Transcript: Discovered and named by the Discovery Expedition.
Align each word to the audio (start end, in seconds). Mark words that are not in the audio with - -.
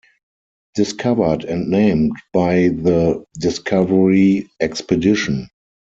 Discovered 0.73 1.43
and 1.43 1.67
named 1.69 2.13
by 2.33 2.69
the 2.69 3.23
Discovery 3.35 4.49
Expedition. 4.59 5.47